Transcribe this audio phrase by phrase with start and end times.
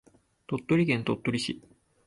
[0.47, 1.61] 鳥取県鳥取市